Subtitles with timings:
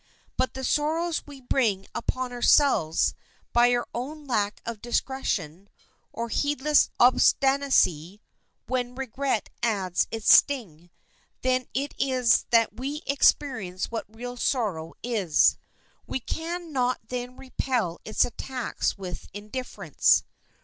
[0.35, 3.13] But the sorrows we bring upon ourselves
[3.53, 5.69] by our own lack of discretion,
[6.11, 8.19] or heedless obstinacy,
[8.65, 10.89] when regret adds its sting,
[11.43, 15.55] then it is that we experience what real sorrow is.
[16.07, 20.23] We can not then repel its attacks with indifference.